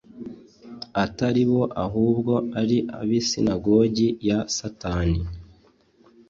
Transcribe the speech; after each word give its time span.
atari 1.03 1.43
bo 1.49 1.63
ahubwo 1.85 2.33
ari 2.61 2.77
abisinagogi 2.99 4.07
ya 4.27 4.39
Satani 4.57 5.21